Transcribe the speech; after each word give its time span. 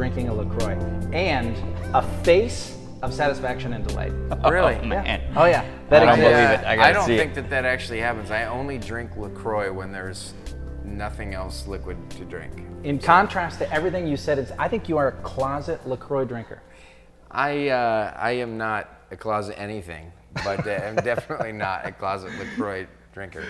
drinking 0.00 0.30
a 0.30 0.32
LaCroix 0.32 0.78
and 1.12 1.54
a 1.94 2.00
face 2.22 2.78
of 3.02 3.12
satisfaction 3.12 3.74
and 3.74 3.86
delight. 3.86 4.12
Really? 4.50 4.76
Oh, 4.76 4.86
man. 4.86 5.20
Oh, 5.36 5.44
yeah. 5.44 5.62
That 5.90 6.04
I 6.04 6.06
don't 6.06 6.14
exists. 6.14 6.32
believe 6.32 6.60
it. 6.60 6.66
I 6.66 6.76
gotta 6.76 6.94
don't 6.94 7.04
see 7.04 7.14
it. 7.16 7.18
think 7.18 7.34
that 7.34 7.50
that 7.50 7.66
actually 7.66 8.00
happens. 8.00 8.30
I 8.30 8.44
only 8.46 8.78
drink 8.78 9.14
LaCroix 9.18 9.70
when 9.70 9.92
there's 9.92 10.32
nothing 10.84 11.34
else 11.34 11.66
liquid 11.66 11.98
to 12.12 12.24
drink. 12.24 12.50
In 12.82 12.98
contrast 12.98 13.58
to 13.58 13.70
everything 13.70 14.06
you 14.06 14.16
said, 14.16 14.38
it's, 14.38 14.52
I 14.58 14.68
think 14.68 14.88
you 14.88 14.96
are 14.96 15.08
a 15.08 15.12
closet 15.20 15.86
LaCroix 15.86 16.24
drinker. 16.24 16.62
I 17.30 17.68
uh, 17.68 18.14
I 18.16 18.30
am 18.30 18.56
not 18.56 18.88
a 19.10 19.18
closet 19.18 19.60
anything, 19.60 20.10
but 20.42 20.66
uh, 20.66 20.70
I'm 20.86 20.96
definitely 20.96 21.52
not 21.52 21.84
a 21.84 21.92
closet 21.92 22.32
LaCroix 22.38 22.86
drinker. 23.12 23.44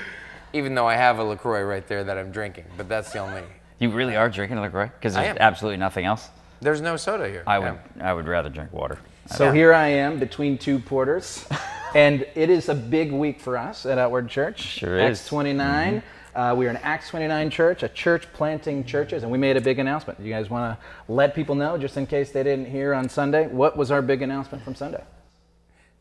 Even 0.53 0.75
though 0.75 0.89
I 0.89 0.97
have 0.97 1.21
a 1.21 1.25
LaCroix 1.25 1.63
right 1.63 1.87
there 1.87 2.03
that 2.03 2.19
I'm 2.19 2.33
drinking, 2.33 2.65
but 2.77 2.89
that's 2.89 3.13
the 3.13 3.21
only. 3.21 3.45
You 3.79 3.91
really 3.91 4.17
are 4.17 4.29
drinking 4.29 4.59
a 4.59 4.63
LaCroix? 4.63 4.87
Because 4.99 5.15
I 5.15 5.23
there's 5.23 5.37
am. 5.37 5.43
absolutely 5.43 5.77
nothing 5.77 6.07
else? 6.07 6.29
There's 6.61 6.81
no 6.81 6.97
soda 6.97 7.29
here. 7.29 7.43
I 7.47 7.59
would, 7.59 7.79
I 8.01 8.13
would 8.13 8.27
rather 8.29 8.49
drink 8.51 8.73
water. 8.73 8.99
So 9.27 9.47
Yeah. 9.47 9.53
here 9.55 9.73
I 9.75 9.89
am 9.89 10.19
between 10.19 10.59
two 10.59 10.79
porters, 10.79 11.47
and 11.95 12.27
it 12.35 12.51
is 12.51 12.69
a 12.69 12.75
big 12.75 13.13
week 13.13 13.41
for 13.41 13.57
us 13.57 13.87
at 13.87 13.99
Outward 13.99 14.29
Church. 14.29 14.61
Sure 14.61 14.99
is. 14.99 15.19
Acts 15.21 15.29
29. 15.29 16.03
Uh, 16.35 16.55
we 16.57 16.67
are 16.67 16.71
an 16.71 16.77
Acts 16.83 17.09
29 17.11 17.51
church, 17.51 17.83
a 17.83 17.89
church 17.89 18.33
planting 18.33 18.85
churches, 18.85 19.23
and 19.25 19.33
we 19.33 19.39
made 19.39 19.57
a 19.57 19.61
big 19.61 19.79
announcement. 19.81 20.21
You 20.21 20.33
guys 20.33 20.49
want 20.49 20.79
to 20.79 21.13
let 21.13 21.35
people 21.35 21.55
know, 21.57 21.77
just 21.77 21.97
in 21.97 22.07
case 22.07 22.31
they 22.31 22.43
didn't 22.45 22.67
hear 22.67 22.95
on 22.95 23.09
Sunday, 23.09 23.47
what 23.49 23.77
was 23.77 23.91
our 23.91 24.01
big 24.03 24.23
announcement 24.23 24.63
from 24.63 24.75
Sunday? 24.77 25.03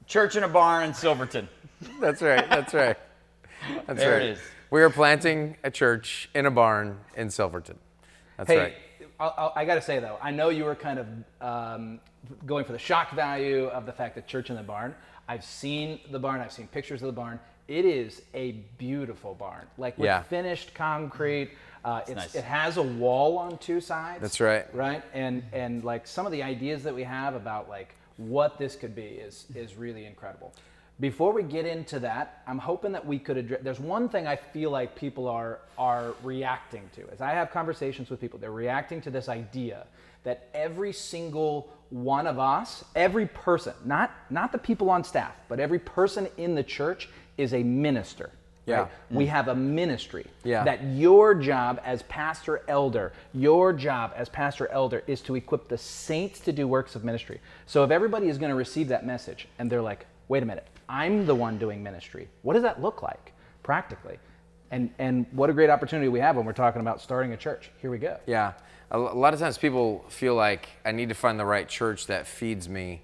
Church 0.05 0.35
in 0.35 0.43
a 0.43 0.47
barn 0.47 0.83
in 0.85 0.93
Silverton. 0.93 1.47
That's 1.99 2.21
right. 2.21 2.47
That's 2.49 2.73
right. 2.73 2.97
That's 3.87 3.99
There 3.99 4.13
right. 4.13 4.21
it 4.23 4.29
is. 4.31 4.39
We 4.69 4.81
are 4.83 4.89
planting 4.91 5.55
a 5.63 5.71
church 5.71 6.29
in 6.35 6.45
a 6.45 6.51
barn 6.51 6.99
in 7.15 7.29
Silverton. 7.31 7.77
That's 8.37 8.49
Hey, 8.49 8.57
right. 8.59 8.73
I'll, 9.19 9.53
I'll, 9.55 9.65
got 9.65 9.75
to 9.75 9.81
say 9.81 9.99
though, 9.99 10.17
I 10.21 10.31
know 10.31 10.49
you 10.49 10.63
were 10.63 10.75
kind 10.75 10.99
of 10.99 11.07
um, 11.41 11.99
going 12.45 12.65
for 12.65 12.71
the 12.71 12.79
shock 12.79 13.11
value 13.11 13.65
of 13.67 13.85
the 13.85 13.91
fact 13.91 14.15
that 14.15 14.27
church 14.27 14.49
in 14.49 14.55
the 14.55 14.63
barn. 14.63 14.95
I've 15.27 15.43
seen 15.43 15.99
the 16.09 16.19
barn. 16.19 16.41
I've 16.41 16.51
seen 16.51 16.67
pictures 16.67 17.01
of 17.01 17.07
the 17.07 17.13
barn. 17.13 17.39
It 17.67 17.85
is 17.85 18.23
a 18.33 18.53
beautiful 18.79 19.35
barn, 19.35 19.67
like 19.77 19.97
with 19.97 20.05
Yeah. 20.05 20.23
finished 20.23 20.73
concrete. 20.73 21.51
Uh, 21.85 22.01
it's, 22.07 22.15
nice. 22.15 22.35
It 22.35 22.43
has 22.43 22.77
a 22.77 22.81
wall 22.81 23.37
on 23.37 23.57
two 23.59 23.79
sides. 23.79 24.21
That's 24.21 24.39
right. 24.39 24.73
Right, 24.73 25.03
and 25.13 25.43
and 25.53 25.83
like 25.83 26.07
some 26.07 26.25
of 26.25 26.31
the 26.31 26.41
ideas 26.41 26.83
that 26.83 26.95
we 26.95 27.03
have 27.03 27.35
about 27.35 27.69
like 27.69 27.95
what 28.17 28.57
this 28.57 28.75
could 28.75 28.95
be 28.95 29.03
is 29.03 29.45
is 29.53 29.75
really 29.75 30.05
incredible. 30.05 30.51
Before 30.99 31.31
we 31.31 31.43
get 31.43 31.65
into 31.65 31.99
that, 32.01 32.43
I'm 32.45 32.57
hoping 32.57 32.91
that 32.91 33.05
we 33.05 33.19
could 33.19 33.37
address. 33.37 33.61
There's 33.63 33.79
one 33.79 34.09
thing 34.09 34.27
I 34.27 34.35
feel 34.35 34.69
like 34.69 34.95
people 34.95 35.27
are 35.27 35.59
are 35.77 36.13
reacting 36.23 36.89
to. 36.95 37.09
As 37.11 37.21
I 37.21 37.31
have 37.31 37.51
conversations 37.51 38.09
with 38.09 38.19
people, 38.19 38.37
they're 38.37 38.51
reacting 38.51 38.99
to 39.01 39.09
this 39.09 39.29
idea 39.29 39.87
that 40.23 40.49
every 40.53 40.91
single 40.91 41.69
one 41.89 42.27
of 42.27 42.37
us, 42.37 42.83
every 42.95 43.27
person, 43.27 43.73
not 43.85 44.11
not 44.29 44.51
the 44.51 44.57
people 44.57 44.89
on 44.89 45.03
staff, 45.05 45.35
but 45.47 45.59
every 45.59 45.79
person 45.79 46.27
in 46.37 46.53
the 46.53 46.63
church 46.63 47.07
is 47.37 47.53
a 47.53 47.63
minister. 47.63 48.31
Yeah. 48.65 48.81
right? 48.81 48.91
We 49.09 49.25
have 49.27 49.47
a 49.47 49.55
ministry. 49.55 50.27
Yeah. 50.43 50.63
That 50.63 50.83
your 50.83 51.33
job 51.33 51.81
as 51.83 52.03
pastor 52.03 52.61
elder, 52.67 53.13
your 53.33 53.73
job 53.73 54.11
as 54.15 54.29
pastor 54.29 54.67
elder 54.67 55.01
is 55.07 55.21
to 55.21 55.35
equip 55.35 55.69
the 55.69 55.77
saints 55.77 56.39
to 56.41 56.51
do 56.51 56.67
works 56.67 56.95
of 56.95 57.03
ministry. 57.03 57.39
So 57.65 57.83
if 57.83 57.89
everybody 57.89 58.27
is 58.27 58.37
going 58.37 58.49
to 58.51 58.55
receive 58.55 58.89
that 58.89 59.05
message 59.05 59.47
and 59.57 59.71
they're 59.71 59.81
like, 59.81 60.05
wait 60.29 60.43
a 60.43 60.45
minute, 60.45 60.67
I'm 60.87 61.25
the 61.25 61.35
one 61.35 61.57
doing 61.57 61.83
ministry, 61.83 62.29
what 62.43 62.53
does 62.53 62.63
that 62.63 62.81
look 62.81 63.01
like 63.01 63.33
practically? 63.63 64.17
And, 64.71 64.91
and 64.99 65.25
what 65.31 65.49
a 65.49 65.53
great 65.53 65.69
opportunity 65.69 66.07
we 66.07 66.19
have 66.19 66.37
when 66.37 66.45
we're 66.45 66.53
talking 66.53 66.79
about 66.79 67.01
starting 67.01 67.33
a 67.33 67.37
church. 67.37 67.71
Here 67.81 67.89
we 67.89 67.97
go. 67.97 68.17
Yeah. 68.27 68.53
A 68.91 68.97
lot 68.97 69.33
of 69.33 69.39
times 69.39 69.57
people 69.57 70.05
feel 70.09 70.35
like 70.35 70.69
I 70.85 70.91
need 70.91 71.09
to 71.09 71.15
find 71.15 71.39
the 71.39 71.45
right 71.45 71.67
church 71.67 72.07
that 72.07 72.27
feeds 72.27 72.69
me 72.69 73.01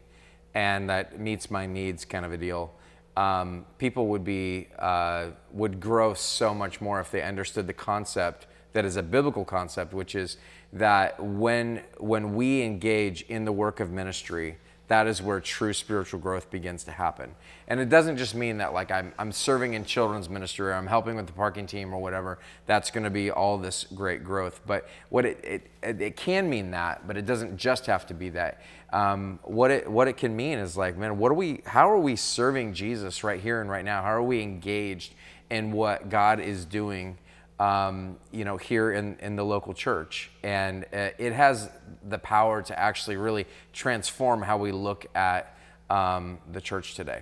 and 0.54 0.90
that 0.90 1.20
meets 1.20 1.52
my 1.52 1.66
needs, 1.66 2.06
kind 2.06 2.24
of 2.24 2.32
a 2.32 2.38
deal. 2.38 2.74
Um, 3.18 3.66
people 3.78 4.08
would 4.08 4.24
be 4.24 4.68
uh, 4.78 5.28
would 5.52 5.80
grow 5.80 6.14
so 6.14 6.54
much 6.54 6.82
more 6.82 7.00
if 7.00 7.12
they 7.12 7.22
understood 7.22 7.66
the 7.66 7.74
concept 7.74 8.48
that 8.74 8.84
is 8.84 8.98
a 8.98 9.04
biblical 9.04 9.46
concept, 9.46 9.94
which 9.94 10.16
is 10.16 10.38
that 10.74 11.22
when 11.24 11.84
when 11.98 12.36
we 12.36 12.62
engage 12.62 13.22
in 13.24 13.46
the 13.46 13.52
work 13.52 13.80
of 13.80 13.90
ministry, 13.92 14.58
that 14.88 15.08
is 15.08 15.22
where 15.22 15.40
true 15.40 15.74
spiritual 15.74 16.20
growth 16.20 16.52
begins 16.52 16.84
to 16.84 16.92
happen. 16.92 17.34
And 17.68 17.80
it 17.80 17.90
doesn't 17.90 18.18
just 18.18 18.36
mean 18.36 18.58
that 18.60 18.74
like 18.74 18.92
I'm, 18.92 19.14
I'm 19.18 19.32
serving 19.32 19.74
in 19.74 19.84
children's 19.84 20.30
ministry 20.30 20.68
or 20.68 20.74
I'm 20.74 20.86
helping 20.86 21.16
with 21.16 21.26
the 21.26 21.34
parking 21.34 21.66
team 21.66 21.94
or 21.94 22.00
whatever. 22.00 22.38
That's 22.68 22.92
going 22.92 23.04
to 23.04 23.10
be 23.10 23.32
all 23.32 23.58
this 23.58 23.86
great 23.96 24.24
growth. 24.24 24.62
But 24.68 24.88
what 25.10 25.26
it, 25.26 25.68
it, 25.82 26.02
it, 26.02 26.16
can 26.16 26.50
mean 26.50 26.72
that, 26.72 27.08
but 27.08 27.18
it 27.18 27.26
doesn't 27.26 27.58
just 27.58 27.88
have 27.88 28.06
to 28.08 28.14
be 28.14 28.30
that. 28.30 28.62
Um, 28.94 29.40
what 29.44 29.72
it 29.72 29.90
what 29.90 30.08
it 30.08 30.18
can 30.18 30.36
mean 30.36 30.60
is 30.60 30.78
like, 30.78 30.96
man, 30.96 31.18
what 31.18 31.32
are 31.32 31.36
we? 31.36 31.62
How 31.66 31.90
are 31.90 32.00
we 32.00 32.16
serving 32.16 32.74
Jesus 32.74 33.24
right 33.24 33.42
here 33.42 33.62
and 33.62 33.70
right 33.70 33.84
now? 33.84 34.04
How 34.04 34.14
are 34.14 34.24
we 34.24 34.42
engaged 34.42 35.14
in 35.50 35.72
what 35.72 36.10
God 36.10 36.40
is 36.40 36.64
doing? 36.66 37.18
Um, 37.60 38.18
you 38.32 38.46
know, 38.46 38.58
here 38.58 38.92
in, 38.92 39.18
in 39.20 39.36
the 39.36 39.46
local 39.46 39.74
church. 39.74 40.30
And 40.44 40.86
uh, 40.94 41.10
it 41.18 41.34
has 41.34 41.70
the 42.08 42.18
power 42.18 42.62
to 42.64 42.78
actually 42.78 43.18
really 43.18 43.46
transform 43.74 44.42
how 44.42 44.58
we 44.58 44.72
look 44.72 45.06
at 45.16 45.58
um, 45.90 46.40
the 46.52 46.62
church 46.62 46.96
today. 46.96 47.22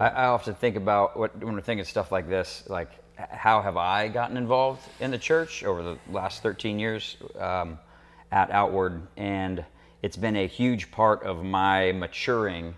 I, 0.00 0.08
I 0.08 0.24
often 0.26 0.54
think 0.54 0.76
about 0.76 1.16
what, 1.16 1.36
when 1.42 1.54
we're 1.54 1.60
thinking 1.60 1.84
stuff 1.84 2.10
like 2.10 2.28
this, 2.28 2.64
like 2.68 2.90
how 3.16 3.62
have 3.62 3.76
I 3.76 4.08
gotten 4.08 4.36
involved 4.36 4.82
in 5.00 5.10
the 5.10 5.18
church 5.18 5.64
over 5.64 5.82
the 5.82 5.98
last 6.10 6.42
13 6.42 6.78
years 6.78 7.16
um, 7.38 7.78
at 8.30 8.50
Outward, 8.50 9.02
and 9.16 9.64
it's 10.02 10.16
been 10.16 10.36
a 10.36 10.46
huge 10.46 10.90
part 10.90 11.24
of 11.24 11.42
my 11.42 11.92
maturing 11.92 12.74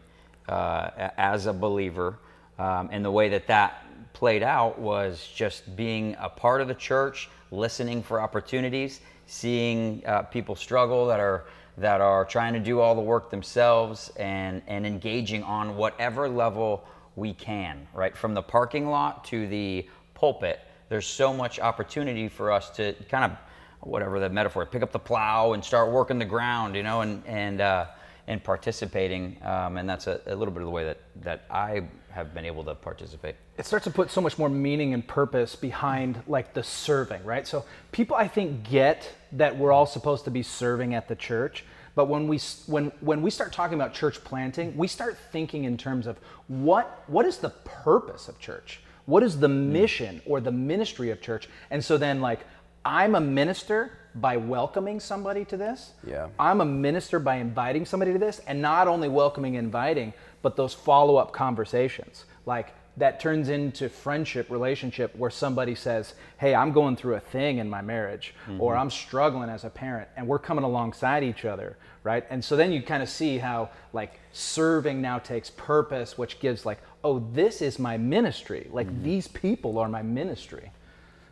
uh, 0.48 1.10
as 1.16 1.46
a 1.46 1.52
believer. 1.52 2.18
Um, 2.58 2.88
and 2.92 3.04
the 3.04 3.10
way 3.10 3.30
that 3.30 3.46
that 3.48 3.84
played 4.20 4.42
out 4.42 4.78
was 4.78 5.30
just 5.34 5.74
being 5.76 6.14
a 6.20 6.28
part 6.28 6.60
of 6.60 6.68
the 6.68 6.74
church, 6.74 7.30
listening 7.50 8.02
for 8.02 8.20
opportunities, 8.20 9.00
seeing 9.24 10.02
uh, 10.04 10.20
people 10.24 10.54
struggle 10.54 11.06
that 11.06 11.18
are 11.18 11.46
that 11.78 12.02
are 12.02 12.26
trying 12.26 12.52
to 12.52 12.60
do 12.60 12.80
all 12.80 12.94
the 12.94 13.00
work 13.00 13.30
themselves 13.30 14.12
and 14.18 14.60
and 14.66 14.84
engaging 14.84 15.42
on 15.42 15.74
whatever 15.74 16.28
level 16.28 16.84
we 17.16 17.32
can, 17.32 17.88
right? 17.94 18.14
From 18.14 18.34
the 18.34 18.42
parking 18.42 18.90
lot 18.90 19.24
to 19.24 19.46
the 19.46 19.88
pulpit, 20.12 20.60
there's 20.90 21.06
so 21.06 21.32
much 21.32 21.58
opportunity 21.58 22.28
for 22.28 22.52
us 22.52 22.68
to 22.72 22.92
kind 23.08 23.24
of 23.24 23.38
whatever 23.80 24.20
the 24.20 24.28
metaphor, 24.28 24.66
pick 24.66 24.82
up 24.82 24.92
the 24.92 24.98
plow 24.98 25.54
and 25.54 25.64
start 25.64 25.90
working 25.90 26.18
the 26.18 26.26
ground, 26.26 26.76
you 26.76 26.82
know, 26.82 27.00
and 27.00 27.26
and 27.26 27.62
uh, 27.62 27.86
and 28.26 28.42
participating. 28.42 29.36
Um, 29.42 29.76
and 29.76 29.88
that's 29.88 30.06
a, 30.06 30.20
a 30.26 30.34
little 30.34 30.52
bit 30.52 30.62
of 30.62 30.66
the 30.66 30.72
way 30.72 30.84
that 30.84 30.98
that 31.22 31.44
I 31.50 31.82
have 32.10 32.34
been 32.34 32.44
able 32.44 32.64
to 32.64 32.74
participate. 32.74 33.36
it 33.56 33.64
starts 33.66 33.84
to 33.84 33.90
put 33.90 34.10
so 34.10 34.20
much 34.20 34.38
more 34.38 34.48
meaning 34.48 34.94
and 34.94 35.06
purpose 35.06 35.54
behind 35.56 36.22
like 36.26 36.54
the 36.54 36.62
serving 36.62 37.22
right 37.24 37.46
so 37.46 37.64
people 37.92 38.16
i 38.16 38.26
think 38.26 38.68
get 38.68 39.12
that 39.32 39.56
we're 39.56 39.72
all 39.72 39.86
supposed 39.86 40.24
to 40.24 40.30
be 40.30 40.42
serving 40.42 40.94
at 40.94 41.08
the 41.08 41.14
church 41.14 41.64
but 41.94 42.06
when 42.08 42.26
we 42.26 42.38
when 42.66 42.90
when 43.00 43.22
we 43.22 43.30
start 43.30 43.52
talking 43.52 43.74
about 43.74 43.94
church 43.94 44.22
planting 44.24 44.76
we 44.76 44.88
start 44.88 45.16
thinking 45.32 45.64
in 45.64 45.76
terms 45.76 46.06
of 46.06 46.18
what 46.48 47.04
what 47.06 47.24
is 47.26 47.38
the 47.38 47.50
purpose 47.64 48.28
of 48.28 48.38
church 48.38 48.80
what 49.06 49.22
is 49.22 49.38
the 49.38 49.48
mission 49.48 50.20
or 50.26 50.40
the 50.40 50.52
ministry 50.52 51.10
of 51.10 51.20
church 51.20 51.48
and 51.70 51.84
so 51.84 51.96
then 51.96 52.20
like 52.20 52.40
i'm 52.84 53.14
a 53.14 53.20
minister 53.20 53.92
by 54.16 54.36
welcoming 54.36 54.98
somebody 54.98 55.44
to 55.44 55.56
this 55.56 55.92
Yeah. 56.06 56.28
I'm 56.38 56.60
a 56.60 56.64
minister 56.64 57.18
by 57.18 57.36
inviting 57.36 57.84
somebody 57.86 58.12
to 58.12 58.18
this, 58.18 58.40
and 58.46 58.60
not 58.60 58.88
only 58.88 59.08
welcoming 59.08 59.56
and 59.56 59.66
inviting, 59.66 60.12
but 60.42 60.56
those 60.56 60.74
follow 60.74 61.16
up 61.16 61.32
conversations. 61.32 62.24
Like 62.46 62.74
that 62.96 63.20
turns 63.20 63.48
into 63.48 63.88
friendship, 63.88 64.50
relationship, 64.50 65.14
where 65.16 65.30
somebody 65.30 65.74
says, 65.74 66.14
Hey, 66.38 66.54
I'm 66.54 66.72
going 66.72 66.96
through 66.96 67.14
a 67.14 67.20
thing 67.20 67.58
in 67.58 67.70
my 67.70 67.80
marriage, 67.82 68.34
or 68.58 68.72
mm-hmm. 68.72 68.80
I'm 68.80 68.90
struggling 68.90 69.48
as 69.48 69.64
a 69.64 69.70
parent, 69.70 70.08
and 70.16 70.26
we're 70.26 70.38
coming 70.38 70.64
alongside 70.64 71.22
each 71.22 71.44
other, 71.44 71.76
right? 72.02 72.24
And 72.30 72.44
so 72.44 72.56
then 72.56 72.72
you 72.72 72.82
kind 72.82 73.02
of 73.02 73.08
see 73.08 73.38
how 73.38 73.70
like 73.92 74.18
serving 74.32 75.00
now 75.00 75.18
takes 75.18 75.50
purpose, 75.50 76.18
which 76.18 76.40
gives 76.40 76.66
like, 76.66 76.78
Oh, 77.02 77.20
this 77.32 77.62
is 77.62 77.78
my 77.78 77.96
ministry. 77.96 78.68
Like 78.70 78.88
mm-hmm. 78.88 79.04
these 79.04 79.28
people 79.28 79.78
are 79.78 79.88
my 79.88 80.02
ministry. 80.02 80.70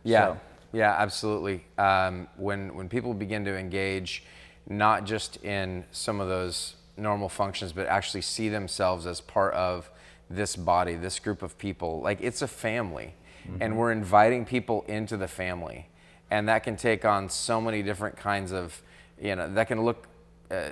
Yeah, 0.04 0.34
So- 0.34 0.40
yeah, 0.72 0.94
absolutely. 0.98 1.64
Um, 1.76 2.28
when 2.36 2.74
when 2.74 2.88
people 2.88 3.14
begin 3.14 3.44
to 3.44 3.56
engage, 3.56 4.24
not 4.68 5.04
just 5.04 5.42
in 5.44 5.84
some 5.92 6.20
of 6.20 6.28
those 6.28 6.74
normal 6.96 7.28
functions, 7.28 7.72
but 7.72 7.86
actually 7.86 8.22
see 8.22 8.48
themselves 8.48 9.06
as 9.06 9.20
part 9.20 9.54
of 9.54 9.90
this 10.28 10.56
body, 10.56 10.94
this 10.94 11.18
group 11.18 11.42
of 11.42 11.56
people, 11.56 12.00
like 12.02 12.20
it's 12.20 12.42
a 12.42 12.48
family, 12.48 13.14
and 13.60 13.78
we're 13.78 13.92
inviting 13.92 14.44
people 14.44 14.84
into 14.88 15.16
the 15.16 15.28
family, 15.28 15.88
and 16.30 16.48
that 16.48 16.64
can 16.64 16.76
take 16.76 17.04
on 17.04 17.30
so 17.30 17.60
many 17.60 17.82
different 17.82 18.16
kinds 18.16 18.52
of, 18.52 18.82
you 19.20 19.34
know, 19.36 19.52
that 19.54 19.68
can 19.68 19.82
look. 19.82 20.06
Uh, 20.50 20.70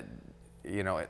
you 0.69 0.82
know, 0.82 1.00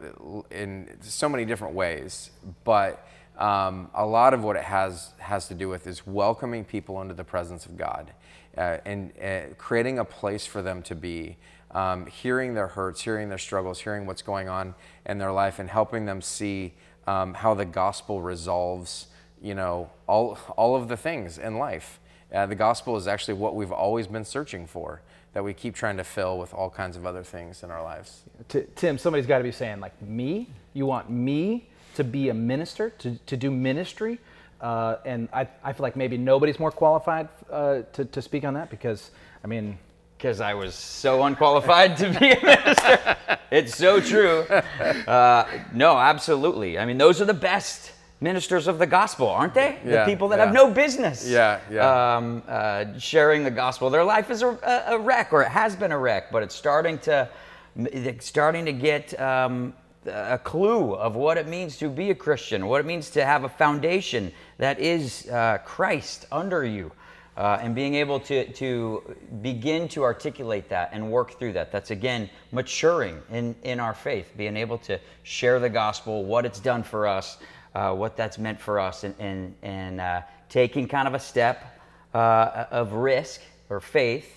in 0.51 0.87
so 1.01 1.31
many 1.31 1.47
different 1.47 1.75
ways. 1.75 2.31
But 2.65 3.09
um, 3.39 3.91
a 3.95 4.05
lot 4.05 4.35
of 4.35 4.45
what 4.45 4.57
it 4.57 4.65
has 4.65 5.13
has 5.19 5.49
to 5.49 5.55
do 5.55 5.69
with 5.69 5.87
is 5.87 6.07
welcoming 6.07 6.63
people 6.63 7.01
into 7.01 7.15
the 7.15 7.25
presence 7.25 7.65
of 7.65 7.77
God 7.77 8.13
uh, 8.57 8.79
and 8.85 9.13
uh, 9.23 9.55
creating 9.59 9.99
a 9.99 10.05
place 10.05 10.47
for 10.47 10.63
them 10.63 10.83
to 10.83 10.95
be. 10.95 11.37
um, 11.73 12.07
hearing 12.07 12.55
their 12.55 12.69
hurts, 12.69 13.03
hearing 13.03 13.29
their 13.29 13.39
struggles, 13.39 13.81
hearing 13.81 14.07
what's 14.07 14.23
going 14.23 14.49
on 14.49 14.75
in 15.05 15.19
their 15.19 15.33
life, 15.33 15.59
and 15.59 15.69
helping 15.69 16.07
them 16.07 16.23
see 16.23 16.73
um, 17.07 17.35
how 17.35 17.55
the 17.55 17.65
gospel 17.65 18.23
resolves, 18.23 19.09
you 19.43 19.55
know, 19.55 19.91
all 20.07 20.39
all 20.57 20.75
of 20.77 20.89
the 20.89 20.97
things 20.97 21.39
in 21.39 21.59
life. 21.59 22.01
Uh, 22.33 22.47
the 22.47 22.55
gospel 22.55 22.97
is 22.97 23.07
actually 23.07 23.35
what 23.35 23.55
we've 23.55 23.73
always 23.73 24.07
been 24.07 24.25
searching 24.25 24.67
for, 24.67 25.03
that 25.33 25.45
we 25.45 25.55
keep 25.55 25.75
trying 25.75 25.97
to 25.97 26.05
fill 26.05 26.39
with 26.39 26.53
all 26.55 26.71
kinds 26.71 26.97
of 26.97 27.07
other 27.07 27.23
things 27.23 27.63
in 27.63 27.71
our 27.71 27.83
lives. 27.83 28.23
T- 28.49 28.65
Tim, 28.75 28.99
somebody's 28.99 29.27
got 29.27 29.39
to 29.39 29.45
be 29.45 29.53
saying, 29.53 29.81
like, 29.81 30.01
me? 30.03 30.49
You 30.73 30.87
want 30.87 31.09
me 31.11 31.69
to 31.95 32.05
be 32.05 32.31
a 32.31 32.35
minister, 32.35 32.91
to, 32.91 33.17
to 33.27 33.37
do 33.37 33.51
ministry? 33.51 34.19
Uh, 34.61 34.97
and 35.05 35.29
I, 35.33 35.49
I 35.63 35.73
feel 35.73 35.83
like 35.83 35.97
maybe 35.97 36.17
nobody's 36.17 36.59
more 36.59 36.71
qualified 36.71 37.29
uh, 37.51 37.83
to, 37.93 38.05
to 38.07 38.23
speak 38.23 38.45
on 38.45 38.55
that 38.55 38.71
because, 38.71 39.11
I 39.45 39.47
mean, 39.47 39.79
because 40.17 40.41
I 40.41 40.55
was 40.55 40.75
so 40.75 41.25
unqualified 41.25 41.97
to 41.99 42.09
be 42.19 42.31
a 42.31 42.43
minister. 42.43 43.17
it's 43.51 43.77
so 43.77 44.01
true. 44.01 44.41
Uh, 45.07 45.47
no, 45.75 45.99
absolutely. 45.99 46.79
I 46.79 46.87
mean, 46.87 46.99
those 46.99 47.21
are 47.21 47.27
the 47.27 47.35
best 47.35 47.93
ministers 48.21 48.67
of 48.67 48.79
the 48.79 48.87
gospel, 48.87 49.29
aren't 49.29 49.55
they? 49.55 49.79
Yeah, 49.85 50.05
the 50.05 50.11
people 50.11 50.29
that 50.29 50.39
yeah. 50.39 50.47
have 50.47 50.55
no 50.55 50.71
business. 50.71 51.29
Yeah, 51.29 51.61
yeah. 51.71 52.17
Um, 52.17 52.43
uh, 52.49 52.99
sharing 52.99 53.45
the 53.45 53.51
gospel. 53.51 53.91
Their 53.91 54.05
life 54.05 54.31
is 54.31 54.43
a, 54.43 54.85
a, 54.89 54.99
wreck, 54.99 55.33
or 55.33 55.43
it 55.43 55.49
has 55.49 55.77
been 55.77 55.93
a 55.93 55.99
wreck, 55.99 56.33
but 56.33 56.43
it's 56.43 56.55
starting 56.55 56.99
to, 57.01 57.29
it's 57.77 58.27
starting 58.27 58.65
to 58.65 58.73
get 58.73 59.19
um, 59.21 59.75
a 60.07 60.39
clue 60.43 60.95
of 60.95 61.17
what 61.17 61.37
it 61.37 61.49
means 61.49 61.77
to 61.79 61.89
be 61.89 62.11
a 62.11 62.15
Christian, 62.15 62.67
what 62.67 62.81
it 62.81 62.87
means 62.87 63.11
to 63.11 63.25
have 63.25 63.45
a 63.45 63.49
foundation 63.49 64.33
that 64.59 64.79
is 64.79 65.29
uh, 65.29 65.59
Christ 65.65 66.27
under 66.31 66.65
you. 66.65 66.93
Uh, 67.37 67.59
and 67.61 67.75
being 67.75 67.95
able 67.95 68.19
to, 68.19 68.51
to 68.55 69.15
begin 69.43 69.89
to 69.89 70.03
articulate 70.03 70.71
that 70.71 70.89
and 70.95 71.13
work 71.13 71.39
through 71.39 71.53
that. 71.53 71.71
That's 71.71 71.91
again 71.91 72.31
maturing 72.51 73.21
in, 73.31 73.55
in 73.63 73.79
our 73.79 73.93
faith, 73.93 74.33
being 74.39 74.57
able 74.57 74.79
to 74.79 74.99
share 75.23 75.61
the 75.61 75.69
gospel, 75.69 76.25
what 76.25 76.47
it's 76.47 76.61
done 76.61 76.83
for 76.83 77.07
us, 77.07 77.37
uh, 77.75 77.93
what 77.93 78.17
that's 78.17 78.39
meant 78.39 78.59
for 78.59 78.81
us, 78.81 79.05
and, 79.05 79.15
and, 79.19 79.55
and 79.61 80.01
uh, 80.01 80.23
taking 80.49 80.89
kind 80.89 81.07
of 81.07 81.13
a 81.13 81.21
step 81.21 81.79
uh, 82.15 82.65
of 82.71 82.95
risk 82.95 83.43
or 83.69 83.81
faith 83.81 84.33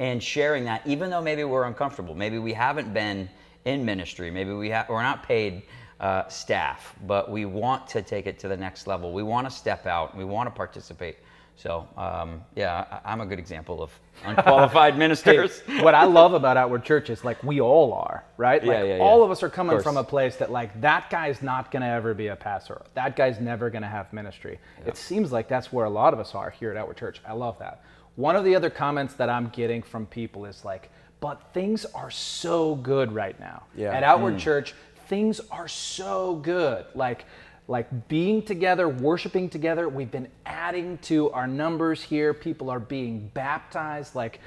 and 0.00 0.20
sharing 0.20 0.64
that, 0.64 0.84
even 0.86 1.08
though 1.10 1.22
maybe 1.22 1.44
we're 1.44 1.64
uncomfortable. 1.64 2.16
Maybe 2.16 2.38
we 2.38 2.52
haven't 2.52 2.92
been 2.92 3.28
in 3.64 3.84
ministry, 3.84 4.30
maybe 4.30 4.52
we 4.52 4.70
ha- 4.70 4.86
we're 4.88 5.02
not 5.02 5.22
paid. 5.22 5.62
Uh, 6.00 6.26
staff, 6.28 6.94
but 7.06 7.30
we 7.30 7.44
want 7.44 7.86
to 7.86 8.00
take 8.00 8.26
it 8.26 8.38
to 8.38 8.48
the 8.48 8.56
next 8.56 8.86
level. 8.86 9.12
We 9.12 9.22
want 9.22 9.46
to 9.46 9.54
step 9.54 9.86
out. 9.86 10.16
We 10.16 10.24
want 10.24 10.46
to 10.46 10.50
participate. 10.50 11.18
So, 11.60 11.86
um, 11.98 12.42
yeah, 12.56 13.00
I, 13.04 13.12
am 13.12 13.20
a 13.20 13.26
good 13.26 13.38
example 13.38 13.82
of 13.82 13.90
unqualified 14.24 14.96
ministers. 14.96 15.60
What 15.80 15.94
I 15.94 16.04
love 16.04 16.32
about 16.32 16.56
Outward 16.56 16.84
Church 16.84 17.10
is 17.10 17.22
like 17.22 17.42
we 17.44 17.60
all 17.60 17.92
are, 17.92 18.24
right? 18.38 18.64
Yeah, 18.64 18.72
like 18.72 18.86
yeah, 18.86 18.96
yeah. 18.96 19.02
all 19.02 19.22
of 19.22 19.30
us 19.30 19.42
are 19.42 19.50
coming 19.50 19.78
from 19.82 19.98
a 19.98 20.04
place 20.04 20.36
that 20.36 20.50
like 20.50 20.80
that 20.80 21.10
guy's 21.10 21.42
not 21.42 21.70
going 21.70 21.82
to 21.82 21.88
ever 21.88 22.14
be 22.14 22.28
a 22.28 22.36
pastor. 22.36 22.80
That 22.94 23.14
guy's 23.14 23.40
never 23.40 23.68
going 23.68 23.82
to 23.82 23.88
have 23.88 24.10
ministry. 24.10 24.58
Yeah. 24.80 24.88
It 24.88 24.96
seems 24.96 25.32
like 25.32 25.48
that's 25.48 25.70
where 25.70 25.84
a 25.84 25.90
lot 25.90 26.14
of 26.14 26.18
us 26.18 26.34
are 26.34 26.48
here 26.48 26.70
at 26.70 26.78
Outward 26.78 26.96
Church. 26.96 27.20
I 27.28 27.34
love 27.34 27.58
that. 27.58 27.84
One 28.16 28.36
of 28.36 28.44
the 28.44 28.54
other 28.54 28.70
comments 28.70 29.12
that 29.14 29.28
I'm 29.28 29.50
getting 29.50 29.82
from 29.82 30.06
people 30.06 30.46
is 30.46 30.64
like, 30.64 30.90
but 31.20 31.52
things 31.52 31.84
are 31.94 32.10
so 32.10 32.74
good 32.76 33.12
right 33.12 33.38
now. 33.38 33.64
Yeah. 33.76 33.92
At 33.92 34.02
Outward 34.02 34.36
mm. 34.36 34.40
Church, 34.40 34.74
things 35.08 35.40
are 35.50 35.68
so 35.68 36.36
good. 36.36 36.86
Like 36.94 37.24
like 37.70 38.08
being 38.08 38.42
together, 38.42 38.88
worshiping 38.88 39.48
together. 39.48 39.88
We've 39.88 40.10
been 40.10 40.26
adding 40.44 40.98
to 41.02 41.30
our 41.30 41.46
numbers 41.46 42.02
here. 42.02 42.34
People 42.34 42.68
are 42.68 42.80
being 42.80 43.30
baptized. 43.32 44.16
Like 44.16 44.40